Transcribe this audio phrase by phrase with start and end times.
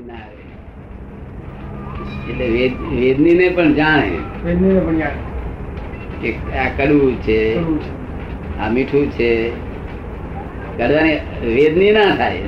[0.00, 0.14] ના
[2.30, 2.48] એટલે
[3.00, 4.10] વેદની ને પણ જાણે.
[4.42, 4.98] પણ
[6.22, 7.58] કે આ કડવું છે
[8.60, 9.50] આ મીઠું છે.
[10.78, 11.16] કડવાની
[11.54, 12.38] વેદની ના થાય.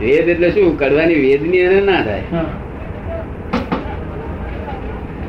[0.00, 0.78] વેદ એટલે શું?
[0.78, 2.22] કડવાની વેદની એને ના થાય.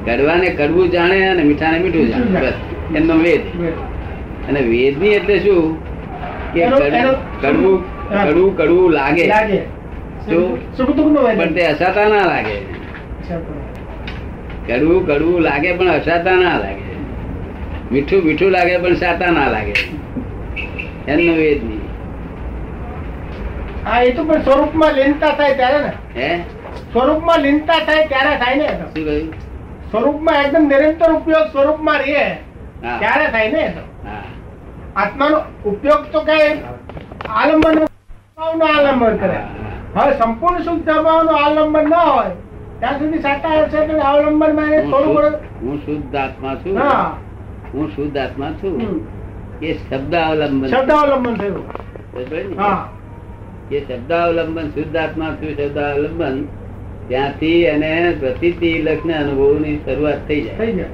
[0.05, 2.39] કડવાને કડવું જાણે અને મીઠાને મીઠું જાણે.
[2.39, 2.53] બસ.
[2.95, 3.41] એમનો વેદ.
[4.49, 5.77] અને વેદની એટલે શું?
[6.53, 6.65] કે
[7.41, 9.25] કડવું કડવું કડવું લાગે.
[11.37, 12.57] પણ તે અસાતા ના લાગે.
[14.67, 16.91] કડવું કડવું લાગે પણ અસાતા ના લાગે.
[17.91, 19.73] મીઠું મીઠું લાગે પણ સાતા ના લાગે.
[21.07, 21.81] એમનો વેદ નહીં.
[23.85, 25.91] હા એ તો પણ સ્વરૂપમાં લીનતા થાય ત્યારે ને.
[26.19, 26.29] હે?
[26.93, 28.67] સ્વરૂપમાં લીનતા થાય ત્યારે થાય ને.
[28.93, 29.29] શું કહ્યું?
[29.91, 32.23] સ્વરૂપમાં એકદમ નિરંતર ઉપયોગ સ્વરૂપમાં રહે
[33.01, 33.63] ત્યારે થાય ને
[34.95, 36.47] આત્માનો ઉપયોગ તો કઈ
[37.41, 37.77] આલંબન
[38.39, 39.37] નો આલંબન કરે.
[39.95, 42.29] હવે સંપૂર્ણ સુખ ધર્મનો આલંબન ના હોય
[42.79, 46.79] ત્યાં સુધી સાતા હશે એટલે અવલંબનમાં હું થોડું શુદ્ધ- હું શુદ્ધ આત્મા છું.
[47.73, 47.89] હું.
[47.89, 49.05] શુદ્ધ આત્મા છું.
[49.61, 51.63] એ શબ્દાવલંબન શબ્દાવલંબન થયું.
[53.71, 56.45] એ શબ્દાવલંબન શુદ્ધ આત્મા છું શબ્દાવલંબન
[57.07, 60.55] ત્યાંથી એને પ્રતિતિ અનુભવ અનુભવની શરૂઆત થઈ જાય.
[60.57, 60.85] થઈ જાય.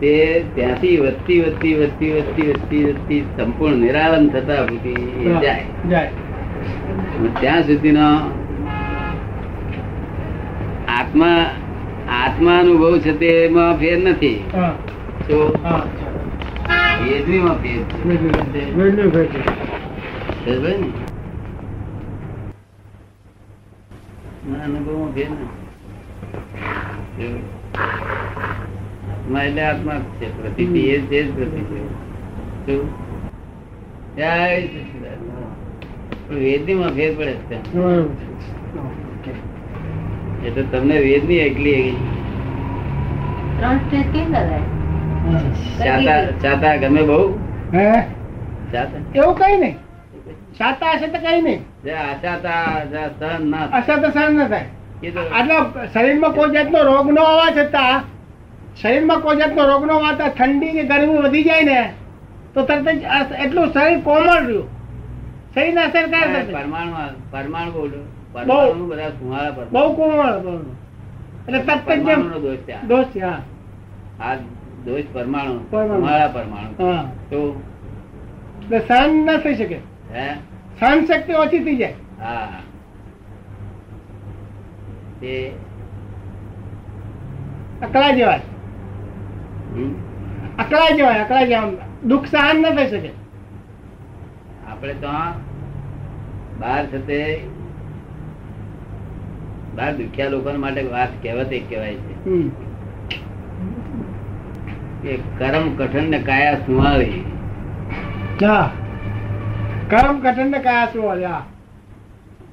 [0.00, 0.12] તે
[0.54, 5.04] ત્યાંથી વધતી વધતી વધતી વધતી વધતી વધતી સંપૂર્ણ નિરાલન થતા સુધી
[5.42, 5.62] જાય.
[7.40, 8.06] ત્યાં સુધીનો
[10.88, 11.40] આત્મા
[12.20, 14.38] આત્મા અનુભવ છે તેમાં ફેર નથી.
[15.28, 15.82] તો હા
[17.06, 17.96] વેદનીમાં ફેર છે.
[24.64, 25.54] અનુભવમાં ફેર નથી.
[29.26, 30.26] આત્મા એટલે આત્મા જ છે.
[30.38, 31.60] પ્રતિ એ જ જ પ્રતિ
[36.30, 37.56] વેદનીમાં ફેર પડે છે
[40.46, 41.94] એટલે તમને વેદની એકલી
[45.78, 47.18] ચાતા ચાતા ગમે બહુ?
[49.14, 49.76] એવું કઈ નહીં.
[50.58, 51.60] સાતા હશે તો કઈ નહીં.
[51.84, 53.66] જે સહન ના
[54.02, 54.68] તો સહન ન થાય.
[55.02, 55.62] એ તો આટલા
[55.94, 58.00] શરીરમાં કોઈ જાતનો રોગ ન હોવા છતાં
[58.82, 61.92] શરીરમાં કોઈ જાતનો રોગ નો હોવા ઠંડી કે ગરમી વધી જાય ને
[62.54, 63.02] તો તરત જ
[63.44, 64.68] એટલું શરીર કોમળ રહ્યું.
[65.54, 66.94] શરીરને અસર કરે પરમાણુ
[67.30, 68.00] પરમાણુ બોલો
[68.32, 69.10] પરમાણુ બધા.
[69.72, 70.60] બહુ કોમળ
[71.48, 72.08] એટલે તરત જ
[72.42, 73.40] દોષ છે દોષ છે હા.
[74.20, 74.34] આ
[74.84, 76.32] દોષ પરમાણુ પરમાણુ.
[76.32, 76.92] પરમાણુ.
[76.92, 77.04] હા.
[77.30, 77.62] તો
[78.62, 79.78] એટલે સહન ન થઈ શકે.
[80.12, 80.28] હે?
[80.80, 81.94] સહન શક્તિ ઓછી થઈ જાય.
[82.20, 82.48] હા.
[85.20, 85.52] તે
[87.82, 88.55] અકળા જેવાય હમ?
[90.58, 93.10] અકળા જવાય અકળાઈ જવા દુઃખ સહન ન થઈ શકે.
[94.66, 95.12] આપણે તો
[96.60, 97.18] બહાર છે
[99.76, 102.14] બહાર દુખ્યા લોકો માટે વાત કહેવત એક કહેવાય છે.
[105.02, 107.22] કે કરમ કઠણ ને કાયા સુહાળી
[108.42, 108.66] હા
[109.90, 111.34] કરમ કઠણ ને કાયા હોય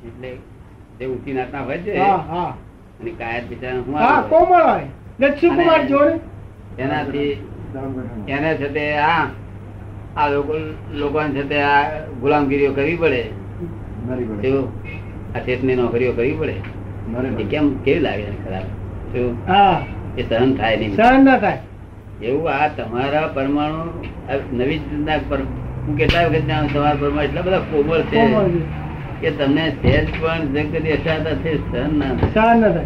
[0.08, 0.32] એટલે
[1.00, 4.30] જે ઊંચી નાતના હોય છે અને કાયા બિચારા હું.
[4.30, 4.88] કોમળ હોય.
[5.20, 6.16] દક્ષિકુમાર કુમાર જોડે.
[6.80, 7.48] એનાથી
[8.28, 9.26] એને છે તે આ
[10.18, 10.56] આ લોકો
[10.94, 13.30] લોકોને છે તે આ ગુલામગીરીઓ કરવી પડે.
[14.44, 14.70] એવું.
[15.36, 16.54] આ શેઠની નોકરીઓ કરવી પડે.
[17.44, 19.18] કેમ કેવી લાગે ખરાબ?
[20.20, 20.96] એ સહન થાય નહીં.
[20.96, 21.58] સહન ના થાય.
[22.22, 24.04] એવું આ તમારા પરમાણુ
[24.58, 24.82] નવી
[25.30, 25.44] પર-
[25.88, 28.26] હું કેટલા વખત જાણું તમારા પરમાણુ એટલા બધા કોમળ છે.
[29.22, 32.34] કે તમને સહેજ પણ જગત સહન ના થાય.
[32.34, 32.86] સહન ના થાય.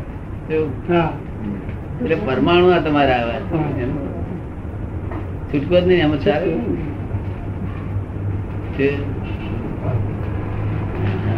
[2.02, 3.44] એટલે પરમાણુ આ તમારા આવ્યા
[5.50, 6.60] છૂટકો જ નહીં એમ સારું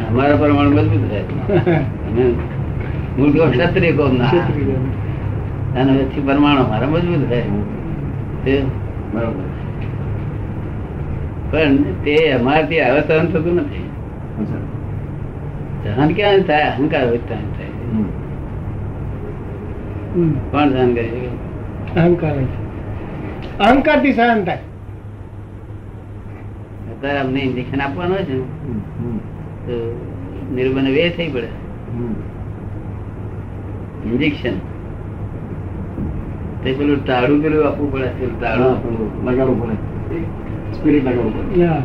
[0.10, 1.26] અમારા પરમાણુ મજબૂત થાય.
[3.18, 4.34] મૂળ ક્ષત્રિય કોમ ના
[5.80, 8.62] અને પછી પરમાણુ અમારા મજબૂત થાય.
[9.14, 9.46] બરોબર.
[11.52, 11.74] પણ
[12.06, 13.88] તે અમારાથી આવે સહન થતું નથી.
[15.84, 17.74] સહન ક્યાં થાય અહંકાર હોય તો થાય.
[20.52, 21.30] કોણ સહન કરી શકે
[21.96, 22.34] અહંકાર
[23.60, 24.62] અહંકારથી સહન થાય.
[26.92, 28.38] અત્યારે અમને ઇન્જેક્શન આપવાનું છે
[29.68, 29.76] તો
[30.56, 31.50] નિર્બંધ વે થઈ પડે.
[34.06, 34.56] ઇન્જેક્શન
[36.64, 38.74] તે પેલું તાળું પેલું આપવું પડે પેલું તાળું
[41.62, 41.80] હા.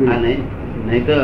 [0.00, 0.18] હા.
[0.18, 0.40] નહીં
[0.86, 1.18] નહીં તો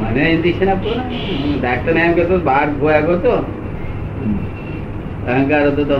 [0.00, 1.24] મને ઇન્જેક્શન આપવું ને
[1.58, 3.36] ડાક્ટર એમ કહેતો બહાર ભોયા ગયો
[5.28, 5.96] અહંકાર હતો તો.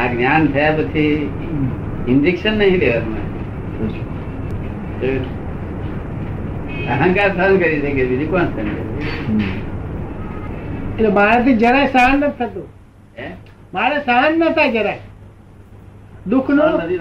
[0.00, 1.06] આ જ્ઞાન થયા પછી
[2.08, 3.22] ઇન્જેક્શન નહીં લેવાનું.
[6.90, 8.84] અહંકાર સહન કરી શકે બીજું કોણ સહન કરે?
[10.94, 12.66] એટલે મારાથી જરાય સહન નથી થતું.
[13.74, 15.00] મારે સહન ન થાય જરાય.
[16.26, 16.98] દુઃખનું નથી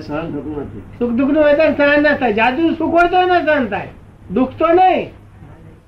[0.00, 0.82] સહન થતું નથી.
[0.98, 2.32] સુખ દુઃખનું વેદન સહન ન થાય.
[2.32, 3.88] જાદુ સુખ હોય તો ન સહન થાય.
[4.32, 5.02] દુઃખ તો નહીં.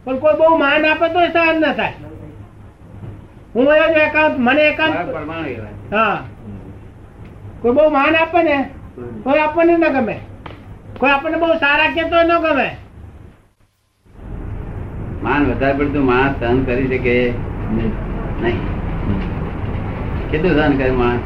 [0.04, 1.94] પણ કોઈ બહુ માન આપે તો સહન ન થાય.
[3.54, 5.96] હું જ એકાંત મને એકાંત પરમાણુ એવા છે.
[5.96, 6.16] હા.
[7.62, 8.56] કોઈ બહુ માન આપે ને
[9.24, 10.16] કોઈ આપણને ન ગમે.
[10.98, 12.66] કોઈ આપણને બહુ સારા કે તો ન ગમે.
[15.22, 17.14] માન વધારે પડતું માણસ સહન કરી શકે
[17.70, 17.92] નહીં.
[18.42, 18.58] નહીં.
[20.30, 21.24] કેટલું સહન કરે માણસ?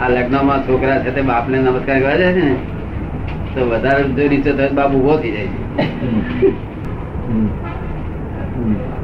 [0.00, 2.56] આ લગ્નમાં છોકરા છે તે બાપને નમસ્કાર કરવા જાય છે ને
[3.54, 5.50] તો વધારે જો નીચે થાય બાપ ઊભો થઈ જાય
[6.40, 6.48] છે.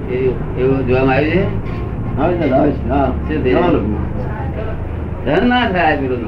[0.09, 1.49] એવું જોવામાં આવ્યું
[2.19, 3.11] આવે છે આવે છે હા.
[3.29, 3.51] છે તે?
[3.51, 3.87] જવાનું.
[5.25, 6.23] છે સહન ના થાય પેલું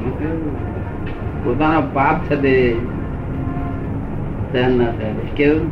[1.93, 2.53] પાપ છે તે.
[4.51, 5.13] સહન ના થાય.
[5.35, 5.71] કેવું?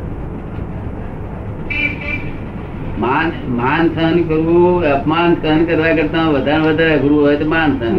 [2.98, 7.94] માન માન સહન કરવું અપમાન સહન કરવા કરતા વધારે વધારે અઘરું હોય તો માન સહન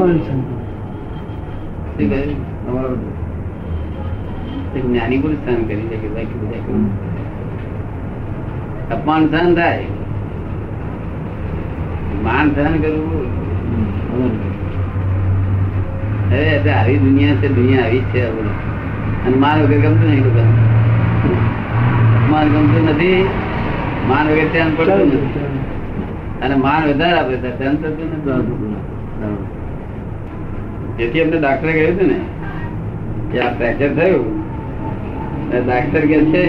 [4.77, 6.81] જ્ઞાની પુરુષ સહન કરી શકે બાકી બધા
[8.91, 9.96] અપમાન સહન થાય.
[12.27, 13.25] માન સહન કરવું
[16.37, 18.21] અરે આવી દુનિયા છે દુનિયા આવી જ છે
[19.27, 20.43] અને માન વગર ગમતું નહીં લોકો.
[22.31, 23.21] માન ગમતું નથી
[24.09, 25.45] માન વગર ધ્યાન પડતું નથી.
[26.45, 28.35] અને માન વધારે આપે ધ્યાન થતું નથી
[30.99, 32.19] જેથી અમને ડાક્ટરે કહ્યું હતું ને
[33.31, 34.27] કે આ ફ્રેક્ચર થયું
[35.63, 36.43] ડાક્ટર કે છે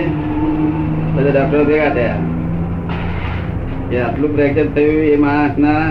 [1.13, 2.19] બધા ડોક્ટરો ભેગા થયા.
[3.89, 5.83] કે આટલું ફ્રેક્ચર થયું એ માણસના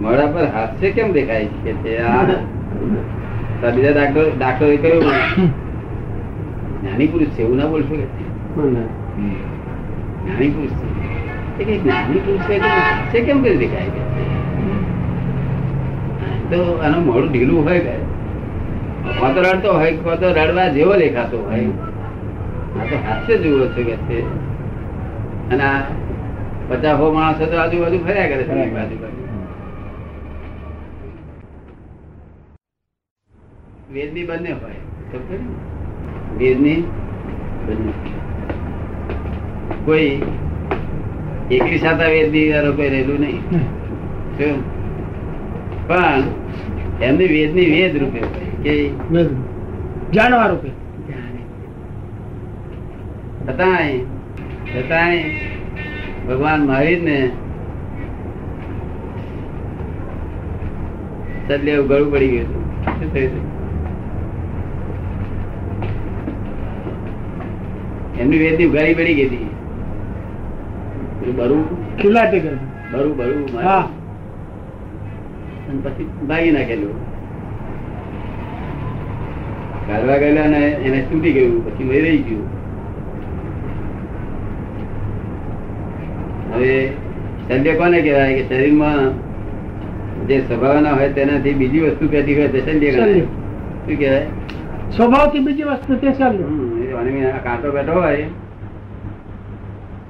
[0.00, 2.22] મોઢા પર હાસ્ય કેમ દેખાય છે કે આ
[3.76, 5.04] બીજા ડાક્ટર ડાક્ટરે કહ્યું
[6.80, 8.06] જ્ઞાની પુરુષ છે એવું ના બોલશો કે?
[10.24, 10.74] જ્ઞાની પુરુષ
[11.58, 11.78] છે.
[11.82, 14.02] જ્ઞાની પુરુષ છે કે હાસ્ય કેમ કરી દેખાય કે?
[16.50, 17.94] તો આનું મોડું ઢીલું હોય કે?
[19.20, 19.92] કોણ તો રડતો હોય
[20.38, 21.70] રડવા જેવો દેખાતો હોય.
[22.78, 24.18] આ તો હાસ્ય જેવો છે કે
[25.52, 25.80] અને આ
[26.68, 29.20] પચાસ હો માણસો તો આજુબાજુ ફર્યા કરે છે બાજુ બાજુ.
[33.94, 34.80] વેદની બંને હોય
[36.38, 36.80] વેદની
[37.66, 37.92] બંને.
[39.84, 40.10] કોઈ
[41.50, 43.40] એકલી સાતા વેદની વાળો કોઈ રહેલું નહીં?
[45.88, 46.22] પણ
[47.02, 48.20] એમની વેદની વેદ રૂપે
[48.64, 48.72] કે
[50.14, 50.70] જાણવા રૂપે.
[53.46, 53.98] છતાંય
[54.74, 55.20] છતાંય
[56.26, 57.30] ભગવાન મહાવીર ને
[61.48, 62.46] સદલે ગળું પડી ગયું.
[62.84, 63.58] શું થયું
[68.20, 69.50] એમની વેદની ઉઘાડી પડી ગઈ હતી.
[71.32, 71.96] બરું.
[71.96, 72.56] ખીલાટી કરી.
[72.92, 73.88] બરું બરું હા.
[75.68, 77.08] અને પછી ભાગી નાખેલું.
[79.88, 82.57] ગાળવા ગયેલા ને એને તૂટી ગયું પછી રહી ગયું.
[86.58, 86.74] હવે
[87.48, 89.00] શલ્ય કોને કહેવાય કે શરીરમાં
[90.28, 92.92] જે સ્વભાવના હોય તેનાથી બીજી વસ્તુ કહેતી હોય તે સંદેહ.
[92.96, 94.26] શું કહેવાય?
[94.96, 98.26] સ્વભાવથી બીજી વસ્તુ તે ચાલ્યું આ કાંટો બેઠો હોય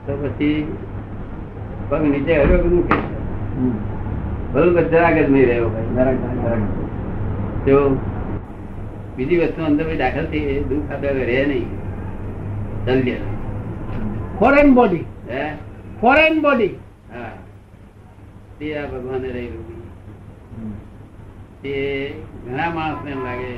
[0.07, 0.59] તો પછી
[1.91, 2.97] પગ નીચે હર્યો કે મૂકે?
[4.53, 6.61] ભલું જરાક જ નહીં રહ્યો ભાઈ.
[7.67, 7.77] જો
[9.17, 11.69] બીજી વસ્તુ અંદર દાખલ થઈ દુઃખ આપણે રહે નહીં.
[12.87, 13.17] શલ્ય
[14.39, 15.47] ફોરેન બોડી હે?
[16.01, 16.75] ફોરેન બોડી
[17.13, 17.33] હા.
[18.59, 19.65] તે આ ભગવાને રહેલું
[21.63, 21.73] તે
[22.45, 23.53] ઘણા માણસ એમ લાગે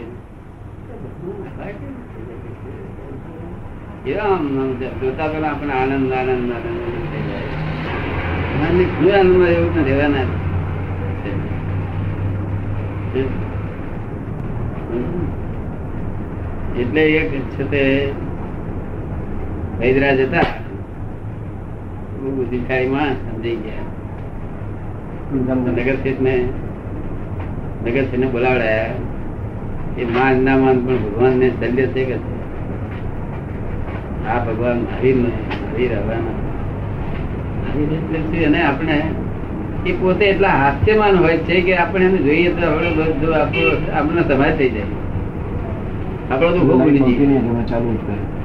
[5.01, 6.53] જોતા પેલા આપણે આનંદ આનંદ
[9.13, 10.27] આનંદમાં એવું રહેવાના
[16.77, 17.83] એટલે એક છે તે
[19.81, 20.70] હૈદરાજ હતા.
[22.31, 23.87] બહુ બુદ્ધિશાળી માણસ સમજાઈ ગયા.
[25.67, 26.35] નગરશેઠ ને
[27.85, 28.95] નગરશેઠ ને બોલાવડાયા.
[29.99, 32.17] એ માન ના માન પણ ભગવાન ને શલ્ય છે કે
[34.27, 36.35] આ ભગવાન મહાવીર ને મહાવીર હવાના
[37.63, 38.35] મહાવીર એટલે શું?
[38.35, 39.03] એને આપણે
[39.87, 44.23] એ પોતે એટલા હાસ્યમાન હોય છે કે આપણે એને જોઈએ તો આપણે બધું આપણો આપણને
[44.23, 44.87] સમાજ થઈ જાય.
[46.31, 48.40] આપણો તો ખૂબ ભૂલી ચાલુ કરે.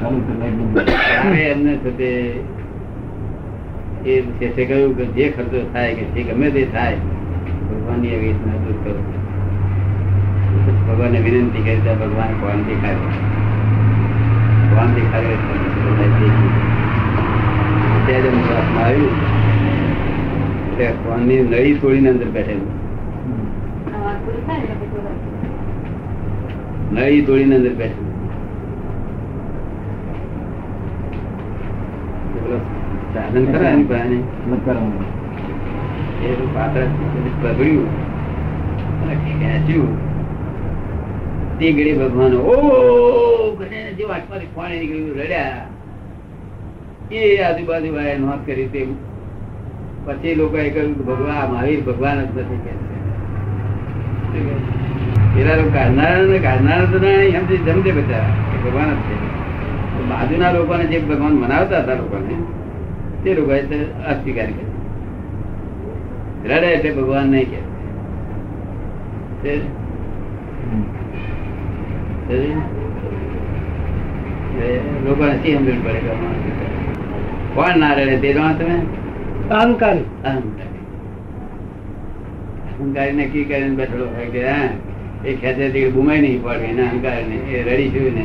[0.00, 0.84] ચાલુ જ કરે, લાઈટ બંધ કરે.
[1.10, 1.72] ત્યારે એમને
[4.06, 6.98] એ શેઠે કહ્યું કે જે ખર્ચો થાય કે જે ગમે તે થાય
[7.68, 9.00] ભગવાનની એવી રીતના દૂર કરો.
[10.86, 13.06] ભગવાનને વિનંતી કરી તો ભગવાન કોણ દેખાડે.
[14.70, 15.34] કોણ દેખાડે
[18.06, 18.48] ત્યારે એમનું
[18.84, 19.14] આવ્યું
[20.70, 22.70] એટલે કોણની નળી તોડીને અંદર બેઠેલું.
[26.92, 28.04] નળી તોડીને અંદર બેઠેલું
[32.26, 32.35] તો પેલો
[33.14, 34.16] સાધન ખરા એની પાસે
[34.50, 35.04] નકારાત્મક.
[36.24, 36.82] એ પાત્ર
[37.42, 37.88] પગડ્યું.
[39.02, 39.92] અને ખેંચ્યું.
[41.58, 42.56] તે ઘડી ભગવાન ઓ
[43.58, 45.64] કરીને જે વાટમાંથી પાણી નીકળ્યું રડ્યા.
[47.10, 47.88] એ આજુબાજુ
[48.18, 48.80] નોંધ કરી તે
[50.06, 52.72] પછી લોકોએ કહ્યું કે ભગવાન મહાવીર ભગવાન જ નથી કે
[55.34, 58.26] પેલા લોકો કાઢનારા કાઢનારા તો ના એમથી સમજે બધા
[58.64, 59.16] ભગવાન જ છે.
[60.10, 62.34] બાજુના લોકોને જે ભગવાન મનાવતા હતા લોકોને
[63.22, 63.60] તે લોકોએ
[64.12, 64.72] અસ્વીકાર કર્યો.
[66.44, 67.48] રડે એટલે ભગવાન નહીં
[69.42, 69.54] કે
[75.06, 76.12] લોકોને શી સમજણ પડે?
[77.54, 78.76] કોણ ના રડે તે જાણો તમે?
[79.52, 80.06] અહંકારી.
[80.24, 80.74] અહંકારી.
[83.18, 84.68] નક્કી કરીને બેઠેલો હોય કે હા
[85.24, 88.24] એ ખેંચે બુમાઈ નહીં પડે એના અહંકાર ને એ રડી છું ને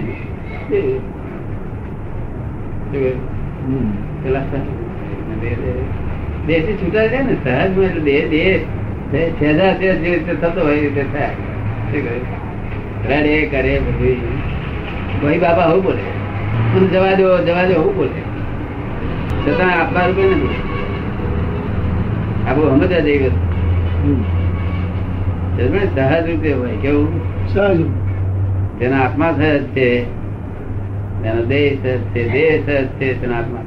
[2.93, 3.85] એ- શું કહ્યું?
[3.85, 4.23] હમ.
[4.23, 4.59] પેલા સહજ.
[5.41, 10.61] દેહ- દેહ- દેહથી છૂટા રહે ને સહજમાં એટલે દેહ દેહ સહેજા સહેજ જે રીતે થતો
[10.61, 11.35] હોય રીતે થાય.
[13.09, 14.17] રડે કરે બધું
[15.21, 16.21] ભાઈ બાબા હું બોલે?
[16.77, 18.21] મને જવા દો જવા દો હું બોલે?
[19.47, 20.49] છતાં આપવા રૂપે નથી.
[25.57, 25.85] સમજવા?
[25.95, 27.21] સહજ હોય કેવું?
[27.47, 27.81] સહજ.
[28.79, 30.20] તેના આત્મા સહજ છે.
[31.23, 33.63] તેનો દેહ સહજ છે દેહ સહજ છે તેનો આત્મા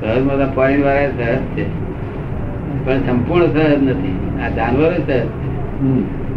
[0.00, 1.84] સહજમાં પાણી વાળા સહજ છે.
[2.86, 4.38] પણ સંપૂર્ણ સહજ નથી.
[4.44, 5.48] આ જાનવરો સહજ છે.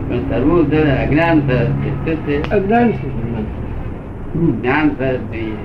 [0.10, 2.16] પણ સર્વું સહજ અજ્ઞાન સહજ છે.
[2.16, 2.52] છે.
[2.52, 2.92] અજ્ઞાન.
[4.62, 5.56] જ્ઞાન સહજ જોઈએ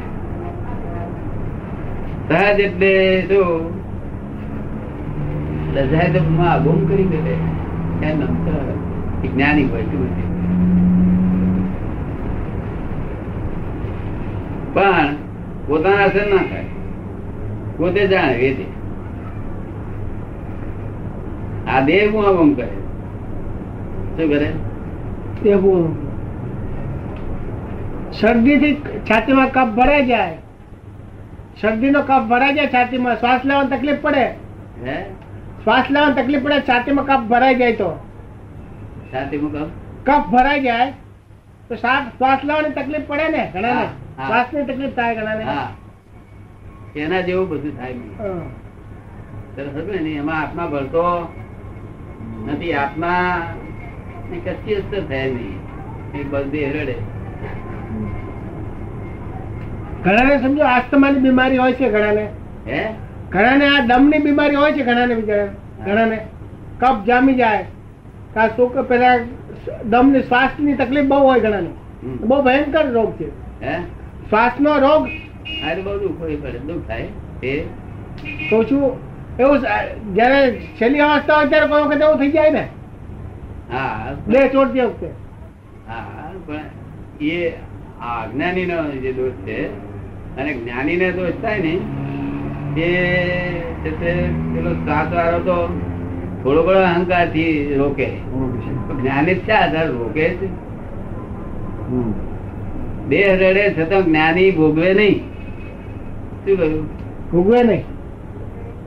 [2.29, 3.71] સહજ એટલે શું?
[5.75, 6.25] લજાય તો
[6.63, 7.17] ગુમ કરી દે
[8.07, 8.92] એમ સહજ.
[9.25, 10.23] એ જ્ઞાની હોય શું
[14.75, 15.17] પણ
[15.67, 16.65] પોતાના અસર ના થાય.
[17.77, 18.65] પોતે જાણે વેદે.
[21.71, 22.71] આ દેહ હું ગુમ કરે
[24.17, 24.53] શું કરે?
[25.49, 25.97] એવું
[28.13, 28.75] શરદીથી
[29.11, 30.39] છાતીમાં કપ ભરાઈ જાય.
[31.61, 34.25] શરદીનો કપ ભરાઈ જાય છાતીમાં શ્વાસ લેવાની તકલીફ પડે.
[34.87, 35.03] હે?
[35.65, 38.12] શ્વાસ લેવાની તકલીફ પડે છાતીમાં કપ ભરાઈ જાય તો.
[39.13, 39.69] સાથે મુકામ
[40.05, 40.93] કફ ભરાઈ જાય
[41.69, 43.73] તો શ્વાસ શ્વાસ લેવાની તકલીફ પડે ને ઘણાને?
[43.73, 43.89] હા,
[44.19, 44.27] હા.
[44.27, 47.93] શ્વાસની તકલીફ થાય ઘણા ને એના જેવું બધું થાય.
[47.93, 50.03] હા.
[50.03, 51.29] ને એમાં આત્મા ભરતો
[52.47, 52.75] નથી.
[52.75, 53.55] આત્મા
[54.31, 55.61] ને કશી અસર થાય નહીં.
[56.21, 56.97] એક રડે
[60.05, 62.29] ઘણાને સમજો આસ્થમાની બીમારી હોય છે ઘણાને.
[62.67, 62.89] હે?
[63.29, 65.49] ઘણાને આ દમની બીમારી હોય છે ઘણાને બિચારા
[65.87, 66.19] ઘણાને.
[66.81, 67.65] કફ જામી જાય.
[68.35, 68.69] કા શું
[69.91, 71.71] દમની શ્વાસની તકલીફ બહુ હોય ઘણાને.
[72.21, 73.29] બહુ ભયંકર રોગ છે.
[73.65, 73.75] હે?
[74.29, 75.09] શ્વાસનો રોગ
[75.85, 77.09] બહુ દુઃખ હોય પડે દુઃખ થાય?
[77.47, 77.61] એ?
[78.51, 78.85] તો છું
[79.41, 79.59] એવું
[80.15, 80.41] જયારે
[80.81, 82.65] છેલ્લી અવસ્થા હોય ત્યારે કોઈ વખત એવું થઈ જાય ને?
[83.73, 85.09] હા બે ચોટતી વખતે.
[85.89, 87.53] હા પણ એ
[88.03, 89.59] આ અજ્ઞાનીનો જે દોષ છે
[90.37, 91.75] અને જ્ઞાનીને દોષ થાય ને
[92.83, 92.91] એ
[94.01, 95.57] પેલો શ્વાસ વાળો તો
[96.43, 98.07] થોડો ઘણો અહંકારથી રોકે
[99.01, 100.47] જ્ઞાની છે આધાર રોકે છે.
[103.09, 105.19] દેહ રડે છતાં જ્ઞાની ભોગવે નહીં.
[106.45, 106.87] શું કહ્યું?
[107.33, 107.85] ભોગવે નહીં.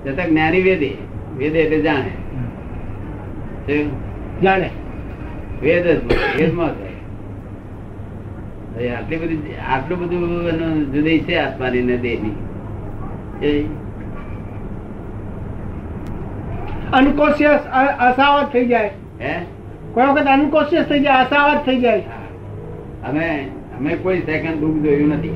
[0.05, 0.91] છતાં જ્ઞાની વેદે.
[1.37, 2.13] વેદે એટલે જાણે.
[4.43, 4.69] જાણે.
[5.61, 6.01] વેદ જ
[6.37, 6.73] વેદમાં
[8.73, 12.35] થાય આટલી બધી આટલું બધું એનું જુદી છે આત્માની ને દેહની
[13.41, 13.51] એ
[16.95, 17.59] અનકોશિયસ
[17.99, 18.89] અસાવત થઈ જાય.
[19.21, 19.33] હે?
[19.93, 22.03] કોઈ વખત અનકોશિયસ થઈ જાય અસાવત થઈ જાય.
[23.07, 23.27] અમે
[23.79, 25.33] અમે કોઈ સેકન્ડ દુઃખ જોયું નથી.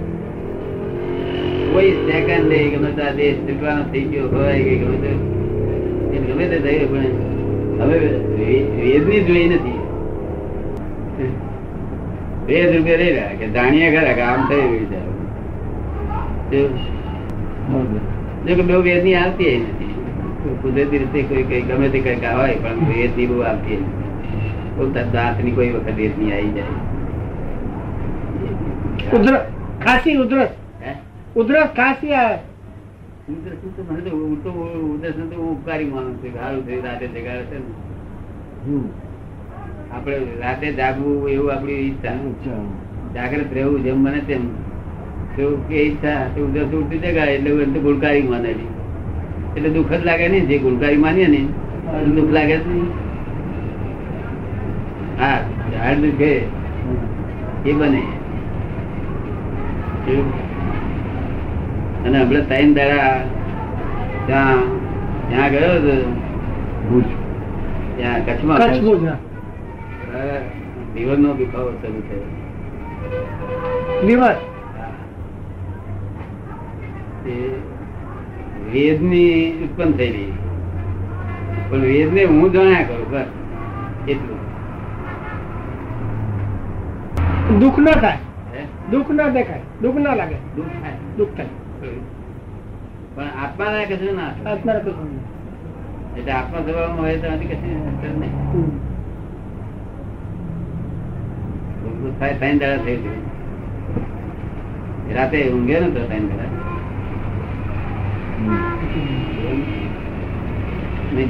[1.73, 5.13] કોઈ સેકન્ડ નહીં ગમે તો દેશ છૂટવાનો થઈ ગયો હોય કે ગમે તે.
[6.17, 7.97] ગમે તે થઈ પણ હવે
[8.77, 9.77] વેદની જોઈ નથી.
[12.45, 14.99] વેદ રૂપે રહી રહ્યા કે જાણીએ ખરા કે આમ થઈ રહ્યું છે.
[18.47, 19.98] જો કે બહુ વેદની આવતી નથી.
[20.61, 23.79] કુદરતી રીતે કોઈ કઈ ગમે તે કઈ હોય પણ એ દીવું આપીએ
[24.77, 26.75] બોલતા દાંતની કોઈ વખત વેદની આવી જાય.
[29.13, 29.41] ઉધરસ
[29.79, 30.51] ખાંસી ઉધરસ.
[31.35, 32.37] ઉધરસ ખાંસી આવે.
[33.75, 34.49] તો મને હું તો
[34.93, 36.33] ઉદર્શન તો હું ઉપકારી માનું છું.
[36.33, 37.69] સારું થયું રાતે જગાડે છે ને.
[38.65, 38.85] હમ.
[39.91, 42.15] આપણે રાતે જાગવું એવું આપણી ઈચ્છા
[43.15, 44.49] જાગ્રત રહેવું જેમ બને તેમ.
[45.37, 48.69] તો કે ઈચ્છા તો ઉદર્શન જગાડે એટલે ગુણકારી માનેલી
[49.55, 51.41] એટલે દુઃખ જ લાગે નહીં જે ગુણકારી માનીએ ને
[52.15, 52.87] દુઃખ લાગે જ નહીં.
[55.19, 55.39] હા
[55.71, 56.31] ઝાડ દુખે
[57.65, 57.73] એ.
[57.73, 58.03] બને.
[62.05, 63.23] અને હમણાં ત્રણ દાડા
[64.27, 64.61] ત્યાં
[65.29, 65.95] ત્યાં ગયો હતો.
[66.89, 67.03] ભુજ.
[67.97, 68.59] ત્યાં કચ્છમાં.
[70.95, 72.25] લીવર નો દુખાવો શરૂ થયો.
[74.07, 74.35] લીવર?
[78.73, 80.33] તે વેદની ઉત્પન્ન થયેલી.
[81.69, 83.25] પણ વેદને હું જાણ્યા કરું બસ.
[84.07, 84.39] એટલું.
[87.59, 88.17] દુઃખ ન થાય.
[88.91, 89.59] દુઃખ ન દેખાય.
[89.81, 90.35] દુઃખ ન લાગે.
[90.55, 90.91] દુઃખ થાય.
[91.17, 91.45] દુઃખ થાય.
[93.15, 94.73] પણ આત્મા ના કશું ના આત્મા?
[94.73, 95.09] ના કશું
[96.17, 98.67] એટલે આત્મા સ્વભાવમાં હોય તો કશી અસર નહીં.
[102.03, 103.21] દુઃખ થાય ત્રણ દાડા થઈ ગયું.
[105.15, 106.59] રાતે ઊંઘે ને તો ત્રણ દાડા નહીં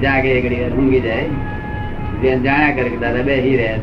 [0.02, 1.28] જાગે ઘડી ઊંઘી જાય.
[2.22, 3.80] જેમ જાણ્યા કરે કે દાદા બેસી રહ્યા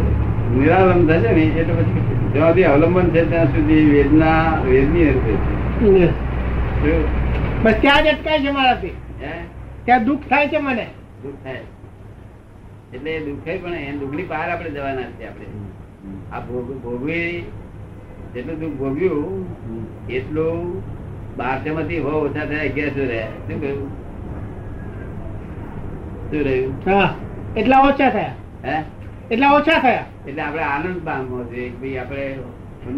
[0.56, 5.34] નિરાલંબ થશે ને એટલે પછી જ્યાં સુધી અવલંબન છે ત્યાં સુધી વેદના વેદની હશે
[7.64, 8.94] બસ ત્યાં જ અટકાય છે મારાથી.
[9.22, 9.34] હે?
[9.86, 10.88] ત્યાં દુઃખ થાય છે મને.
[11.24, 11.64] દુઃખ થાય.
[12.94, 15.46] એટલે એ દુઃખે પણ એ દુઃખની પાર આપણે જવાના છે આપણે.
[16.32, 17.44] આ ભોગ ભોગવી
[18.34, 19.46] જેટલું દુઃખ ભોગવ્યું
[20.08, 20.84] એટલું
[21.38, 23.90] બારસો માંથી હો ઓછા થયા અગિયારસો રહ્યા શું કહ્યું?
[26.32, 26.74] શું રહ્યું?
[27.56, 28.34] એટલા ઓછા થયા.
[28.66, 28.84] હે?
[29.32, 30.06] એટલા ઓછા થયા.
[30.28, 31.82] એટલે આપણે આનંદ પામવો છે.
[31.82, 32.36] ભાઈ આપણે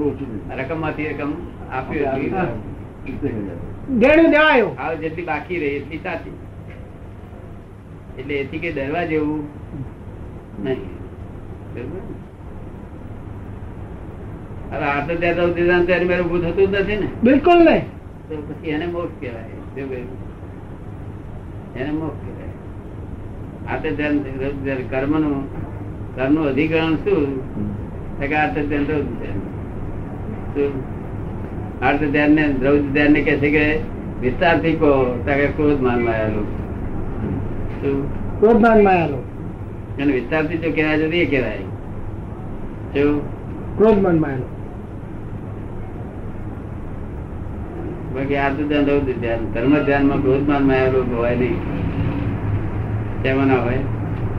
[0.06, 1.34] ઓછું રકમમાંથી રકમ
[1.72, 2.42] આપ્યું
[5.02, 6.38] જેટલી બાકી રહી એટલી સાચી.
[8.20, 9.48] એટલે એથી કે ડરવા જેવું
[10.64, 10.86] નહીં.
[11.76, 12.21] બરાબર?
[14.72, 15.54] હવે ત્યાં તો
[15.86, 16.14] ત્યારે
[16.66, 17.08] જ નથી ને.
[17.24, 17.84] બિલકુલ નહીં.
[18.30, 19.50] તો પછી એને મોક્ષ કહેવાય
[21.76, 22.54] એને મોક્ષ કહેવાય.
[23.70, 25.36] આ ધ્યાન કર્મનું
[26.16, 27.24] કર્મનું અધિકરણ શું?
[28.36, 29.40] આર્થ ધ્યાન રૌદ્ર ધ્યાન
[30.54, 30.72] શું?
[31.86, 33.66] આર્ત ધ્યાન ને રૌદ્ર ધ્યાન ને કે છે કે
[34.22, 34.92] વિસ્તારથી કહો
[35.26, 36.48] તો કે ક્રોધ માન આવેલું
[37.82, 37.98] શું?
[38.40, 39.20] ક્રોધમાન માયાલો
[40.00, 41.64] એને વિસ્તારથી જો કહેવાય તો એ કહેવાય.
[42.94, 43.22] શું?
[43.78, 44.61] ક્રોધમાન માયાલો
[48.16, 51.62] બાકી આર્ત ધ્યાન રૌદ્ર ધ્યાન ધર્મ ધ્યાનમાં ક્રોધ માનમાં આવેલું હોય નહીં.
[53.24, 53.78] તેમાં ના હોય.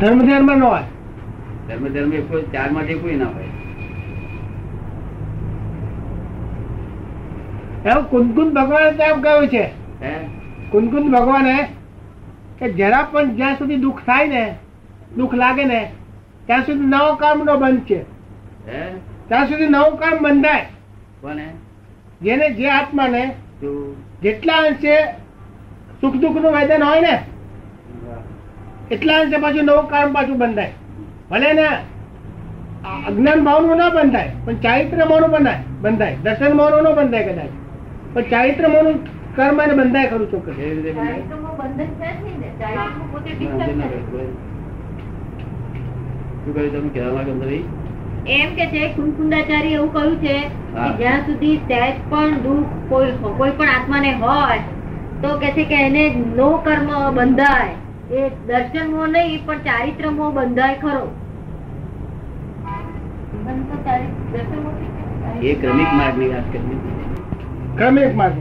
[0.01, 0.83] ધર્મ ધ્યાનમાં ન હોય?
[1.69, 3.45] ધર્મ ધર્મ એ કોઈ ચારમાંથી કોઈ ના હોય.
[7.91, 9.63] એવું કુંદકુંદ ભગવાન તો કહ્યું છે
[10.03, 10.13] હે?
[10.71, 11.69] કુંદકુંદ ભગવાને
[12.59, 14.55] કે જરા પણ જ્યાં સુધી દુઃખ થાય ને
[15.17, 15.93] દુઃખ લાગે ને
[16.47, 18.03] ત્યાં સુધી નવો કામ નો બંધ છે.
[18.69, 18.91] હે?
[19.29, 20.67] ત્યાં સુધી નવું કામ બંધાય.
[21.21, 21.49] કોને?
[22.23, 23.52] જેને જે આત્માને તું
[24.23, 25.15] જેટલા અંશે
[26.01, 27.23] સુખ દુઃખનું વેદન હોય ને
[28.91, 30.73] એટલા અંશે પાછું નવું કામ પાછું બંધાય.
[31.31, 31.69] ભલે ને
[33.09, 36.17] અજ્ઞાન ભાવનું ના બંધાય પણ ચારિત્ર મોનું બંધાય બંધાય.
[36.23, 37.47] દર્શન મોનું ન બંધાય કદાચ.
[38.15, 38.99] પણ ચારિત્ર મોનું
[39.37, 40.53] કર્મ એને બંધાય છો છે કરે.
[40.53, 40.85] કહ્યું.
[46.45, 46.89] શું કહ્યું તમે?
[46.89, 47.65] કહેવા માંગો ભાઈ?
[48.27, 53.51] એમ કે છે કુંકુંડાચાર્ય એવું કહ્યું છે કે જ્યાં સુધી સહેજ પણ દુઃખ કોઈ કોઈ
[53.51, 54.59] પણ આત્માને હોય
[55.23, 57.75] તો કે છે કે એને નો કર્મ બંધાય.
[58.15, 61.15] એ દર્શન મો નહીં પણ ચારિત્ર મો બંધાય ખરો.
[63.45, 66.79] બંધ તો ચારિ- દર્શન મોહથી એ ક્રમિક માર્ગની વાત કરી
[67.79, 68.35] ક્રમિક માર્ગ.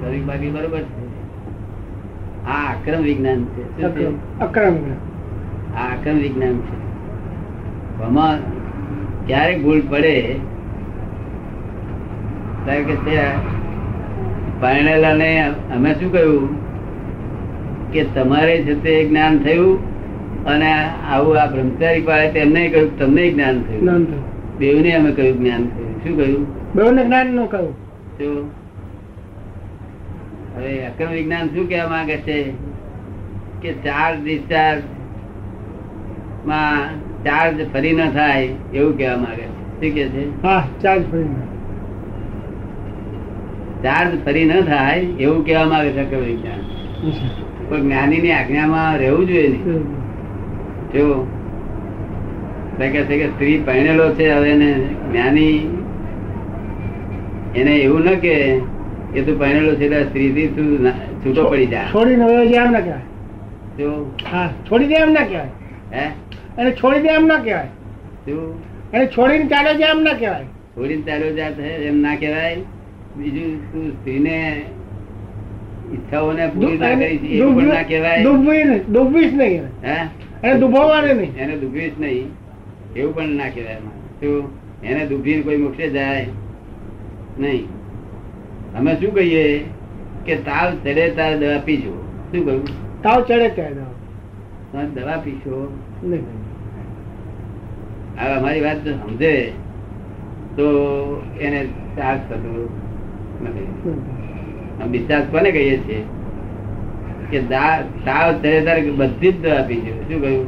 [0.00, 0.80] ક્રમિક માર્ગની બરોબર
[2.48, 3.82] આ અક્રમ વિજ્ઞાન છે?
[5.74, 6.81] આ અક્રમ વિજ્ઞાન છે.
[8.02, 8.38] આમાં
[9.26, 10.36] ક્યારે ભૂલ પડે?
[12.66, 13.18] કે છે
[14.60, 16.56] પરણેલાને અમે શું કહ્યું?
[17.92, 19.92] કે તમારે છે તે જ્ઞાન થયું
[20.44, 24.06] અને આવું આ બ્રહ્મચારી પાડે તેમને કહ્યું તમને જ્ઞાન થયું.
[24.58, 26.04] બેવને અમે કહ્યું જ્ઞાન થયું.
[26.04, 26.74] શું કહ્યું?
[26.74, 27.74] બેઉને જ્ઞાનનું કહ્યું.
[28.18, 28.50] શું?
[30.56, 32.52] હવે અક્રમ વિજ્ઞાન શું કહેવા માંગે છે?
[33.62, 39.50] કે ચાર્જ ડિસ્ચાર્જમાં ચાર્જ ફરી ન થાય એવું કહેવા માંગે છે.
[39.80, 40.22] શું કે છે?
[40.42, 41.28] હા ચાર્જ ફરી
[43.82, 46.62] ચાર્જ ફરી ન થાય એવું કહેવા માંગે છે કે વિજ્ઞાન
[47.68, 49.84] પણ જ્ઞાનીની આજ્ઞામાં રહેવું જોઈએ નહીં
[50.92, 51.06] જો
[52.78, 54.70] કે છે કે સ્ત્રી પહેણેલો છે હવે એને
[55.04, 55.56] જ્ઞાની
[57.54, 58.34] એને એવું ન કે
[59.12, 62.72] એ તું પહેણેલો છે એટલે સ્ત્રીથી તું ના- છૂટો પડી જાય છોડીને ને જાય એમ
[62.72, 63.06] ના કહેવાય.
[64.24, 65.52] હા છોડી દે એમ ના કહેવાય.
[65.92, 66.10] હે?
[66.58, 67.66] એને છોડી દે એમ ના કહેવાય.
[68.24, 68.62] શું?
[68.92, 70.44] એને છોડીને ચાલ્યો જાય એમ ના કહેવાય.
[70.44, 72.56] છોડીને ચાલ્યો જાય છે એમ ના કહેવાય?
[73.16, 74.64] બીજું તું સ્ત્રીને
[75.92, 78.22] ઈચ્છાઓને પૂરી ના કરી એવું પણ ના કહેવાય?
[78.22, 79.62] ડૂબવી નહીં ડૂબવીશ નહીં.
[79.62, 79.96] હે?
[80.44, 81.36] એને ડૂબવવાની નહીં.
[81.36, 82.26] એને ડૂબવીશ નહીં.
[82.96, 83.76] એવું પણ ના કહેવાય.
[84.20, 84.62] શું?
[84.82, 86.26] એને ડૂબીને કોઈ મોક્ષે જાય
[87.38, 87.68] નહીં.
[88.78, 89.64] અમે શું કહીએ?
[90.26, 91.90] કે તાવ ચડે તાર દવા પીજો.
[92.32, 93.02] શું કહ્યું?
[93.02, 94.01] તાવ ચડે ત્યારે દવા.
[94.72, 95.56] દવા પીશો.
[98.18, 99.52] હવે અમારી વાત સમજે
[100.56, 100.66] તો
[101.40, 101.60] એને
[101.96, 102.52] ચાર્જ થતો
[103.44, 103.68] નથી.
[104.90, 106.02] ડિસ્ચાર્જ કોને કહીએ છીએ?
[107.30, 107.38] કે
[108.04, 110.46] તાવ ચડે ત્યારે બધી જ દવા પીજો શું કહ્યું?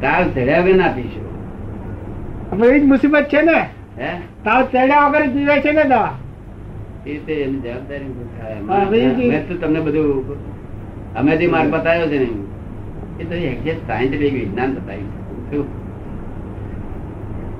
[0.00, 1.22] તાવ ચડ્યા વગર ના પીશો.
[2.52, 3.58] એવી એ જ મુસીબત છે ને?
[4.44, 6.12] તાવ ચડ્યા વગર પીવે છે ને દવા?
[7.06, 9.56] એ જવાબદારી થાય.
[9.60, 10.55] તમને બધું
[11.18, 12.28] અમે જે માર્ગ બતાવ્યો છે ને.
[13.20, 15.12] એ તો એક્ઝેક્ટ સાયન્ટિફિક વિજ્ઞાન બતાવ્યું
[15.50, 15.66] શું?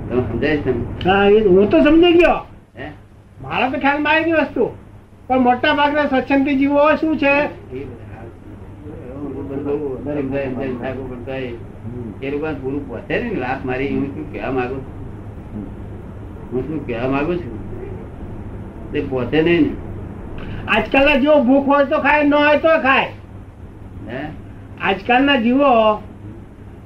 [0.08, 0.72] તમે સમજાય છે
[1.04, 2.38] હા એ હું તો સમજી ગયો.
[3.42, 4.64] મારા તો ખ્યાલમાં આવી ગઈ વસ્તુ.
[5.28, 7.32] પણ મોટા ભાગના સ્વચ્છંદી જીવો શું છે?
[12.22, 12.30] એ
[12.62, 14.78] પૂરું પહોંચે ને વાત મારી હું શું કહેવા માંગુ
[16.52, 17.54] હું શું કહેવા માંગુ છું?
[18.92, 19.66] તે પહોંચે નહીં
[20.68, 23.08] આજકાલના જો ભૂખ હોય તો ખાય ન હોય તો ખાય.
[24.80, 26.02] આજકાલના જીવો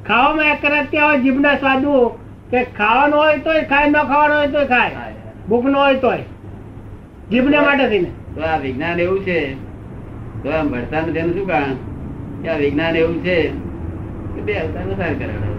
[0.06, 2.06] ખાવામાં એક રાત્યા જીભના સ્વાદુ
[2.50, 4.90] કે ખાવાનું હોય તોય ખાય ન ખાવાનું હોય તોય ખાય.
[5.48, 6.18] ભૂખ ન હોય તોય.
[7.30, 8.10] જીભને માટે થઈને.
[8.34, 9.54] તો આ વિજ્ઞાન એવું છે.
[10.42, 11.74] તો આ મળતા નથી એનું શું કારણ?
[12.42, 13.48] કે આ વિજ્ઞાન એવું છે
[14.34, 15.50] કે બે અવતાર વધારે કરાવે?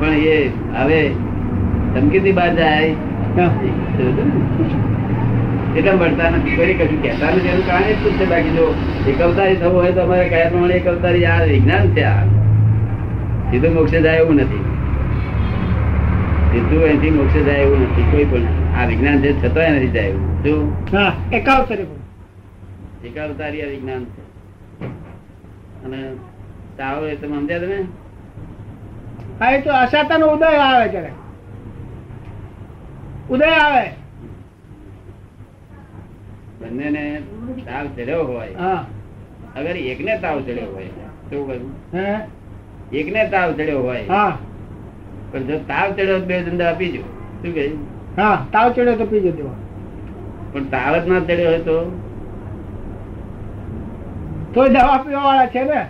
[0.00, 1.08] પણ એ હવે
[1.94, 2.94] ધમકીથી બહાર જાય.
[5.76, 6.56] એટલે મળતા નથી.
[6.56, 7.48] કોઈ કશું કહેતા નથી.
[7.54, 8.64] એનું કારણ એટલું છે બાકી જો
[9.12, 12.22] એકલતારી થવું હોય તો અમારે કયા પ્રમાણે એકલતારી આ વિજ્ઞાન છે આ.
[13.50, 14.64] સીધું મોક્ષે જાય એવું નથી.
[16.52, 18.06] સીધું અહીંથી મોક્ષે જાય એવું નથી.
[18.12, 18.46] કોઈ પણ
[18.78, 20.24] આ વિજ્ઞાન છે છતાંય નથી જાય એવું.
[20.44, 20.62] શું?
[23.08, 24.22] એકાવતારી આ વિજ્ઞાન છે.
[25.84, 25.98] અને
[26.78, 27.78] તાવ એ તમે સમજ્યા તમે?
[29.40, 31.12] હા એ તો અસાતાનો ઉદય આવે ત્યારે
[33.30, 33.84] ઉદય આવે.
[36.64, 37.02] બંનેને
[37.64, 38.76] તાવ ચડ્યો હોય.
[39.56, 40.90] અગર એકને તાવ ચડ્યો હોય
[41.26, 41.62] શું કહ્યું
[42.92, 44.30] એકને તાવ ચડ્યો હોય
[45.32, 47.02] પણ જો તાવ ચડ્યો બે ધંધા આપીજો
[47.40, 47.78] શું કહ્યું
[48.16, 49.58] હા તાવ ચડ્યો તો પીજો દેવા
[50.52, 51.76] પણ તાવ જ ના ચડ્યો હોય તો?
[54.54, 55.80] તોય દવા પીવા વાળા છે ને?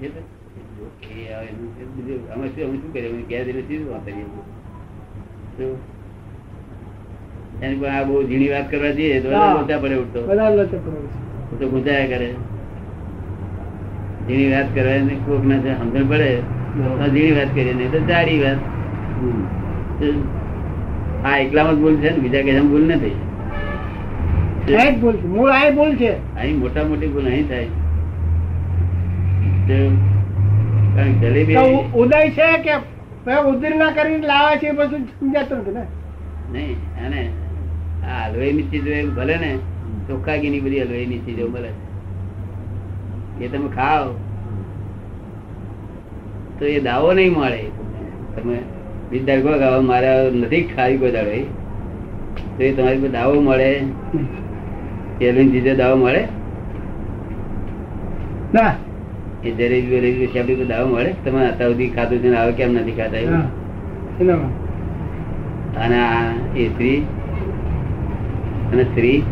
[0.00, 0.26] તો-
[2.30, 3.22] અમે શું અમે શું કરીએ?
[3.28, 4.24] ગેસ એટલે શું વાપરીએ
[5.56, 5.72] શું?
[7.62, 10.20] એની પણ આ બહુ ઝીણી વાત કરવા જઈએ તો લોચા પડે ઉઠતો.
[11.60, 12.28] તો ગુજાયા કરે.
[14.26, 16.28] ઝીણી વાત કરવા એને કોક ના સમજણ પડે
[17.00, 18.60] ઝીણી વાત કરીએ નહીં તો જાડી વાત.
[21.24, 23.16] આ એકલામાં જ ભૂલ છે ને બીજા કઈ ભૂલ નથી.
[26.62, 27.68] મોટા મોટી ભૂલ અહીં થાય.
[31.94, 32.74] ઉદય છે કે
[33.50, 35.84] ઉદીર ના કરીને લાવે છે પછી સમજાતું નથી ને?
[36.52, 37.20] નહીં અને
[38.08, 39.58] આ હલવાઈની ચીજો એમ ભલે ને
[40.08, 41.70] ચોખ્ખાગીની બધી હલવાઈની ચીજો મળે
[43.40, 44.14] એ તમે ખાઓ.
[46.58, 47.62] તો એ દાવો નહીં મળે.
[48.36, 48.58] તમે
[49.10, 51.30] વિદ્યા કહો કે હવે નથી ખાવી કોઈ દાડો
[52.58, 53.84] તો એ તમારી પર દાવો મળે.
[55.18, 56.28] કે હલવાઈની ચીજો દાવો મળે?
[58.54, 58.74] ના.
[59.44, 62.92] એ જલેબી વલેબી વિશે આપણી દાવો મળે તમે અત્યાર સુધી ખાધું છે આવે કેમ નથી
[62.92, 63.46] ખાતા એવું?
[65.76, 67.06] અને આ એ સ્ત્રી
[68.72, 69.22] અને સ્ત્રી?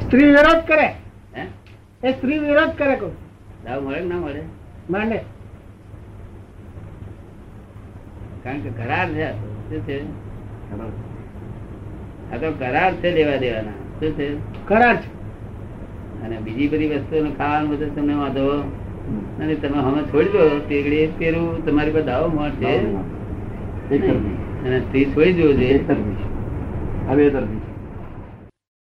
[0.00, 0.94] સ્ત્રી વિરોધ કરે.
[2.04, 3.10] એ સ્ત્રી વિરોધ કરે કોઈ.
[3.64, 4.42] દાવ મળે ના મળે?
[4.90, 5.18] માંડે
[8.44, 9.30] કારણ કે કરાર છે.
[9.32, 9.98] શું છે?
[12.32, 13.74] આ તો કરાર છે લેવા દેવાના.
[14.00, 14.26] શું છે?
[14.68, 15.10] કરાર છે.
[16.22, 18.48] અને બીજી બધી વસ્તુઓ ખાવાનું બધું તમને વાંધો.
[19.40, 20.58] અને તમે હવે છોડી દો.
[20.68, 22.74] તેગડી તેરું તમારી પાસે દાવો મળશે.
[24.64, 27.63] અને ત્રીસ હોય જોઈએ છે.